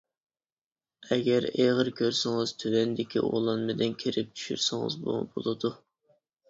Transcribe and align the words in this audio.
ئەگەر 1.15 1.47
ئېغىر 1.49 1.91
كۆرسىڭىز 2.01 2.55
تۆۋەندىكى 2.65 3.25
ئۇلانمىدىن 3.29 3.97
كىرىپ 4.05 4.35
چۈشۈرسىڭىزمۇ 4.43 5.25
بولىدۇ. 5.37 5.75